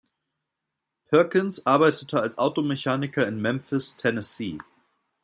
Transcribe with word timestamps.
Perkins 1.11 1.67
arbeitete 1.67 2.19
als 2.21 2.39
Automechaniker 2.39 3.27
in 3.27 3.39
Memphis, 3.39 3.97
Tennessee. 3.97 4.57